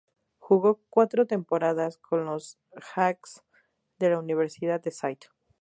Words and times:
Jugó 0.39 0.81
cuatro 0.89 1.27
temporadas 1.27 1.99
con 1.99 2.25
los 2.25 2.57
"Hawks" 2.95 3.43
de 3.99 4.09
la 4.09 4.17
Universidad 4.17 4.81
de 4.81 4.89
St. 4.89 5.27